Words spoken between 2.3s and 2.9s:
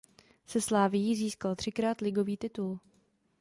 titul.